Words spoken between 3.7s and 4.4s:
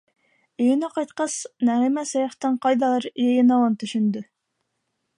төшөндө.